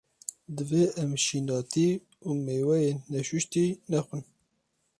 Divê 0.55 0.83
em 1.01 1.11
şînatî 1.23 1.89
û 2.27 2.29
mêweyên 2.45 2.97
neşuştî, 3.13 3.65
nexwin. 3.91 4.23